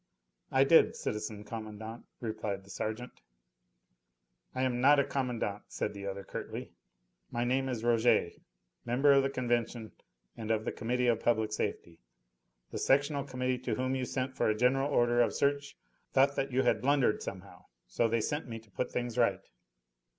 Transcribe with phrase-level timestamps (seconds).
[0.49, 3.21] "I did, citizen commandant," replied the sergeant.
[4.55, 6.71] "I am not a commandant," said the other curtly.
[7.29, 8.41] "My name is Rouget,
[8.83, 9.91] member of the Convention
[10.35, 11.99] and of the Committee of Public Safety.
[12.71, 15.77] The sectional Committee to whom you sent for a general order of search
[16.13, 19.47] thought that you had blundered somehow, so they sent me to put things right."